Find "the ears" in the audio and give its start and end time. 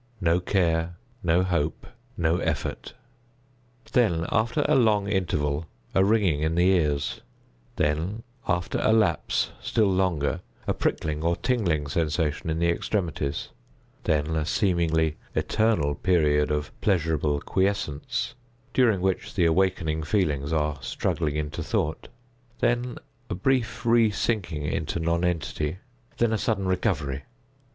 6.55-7.21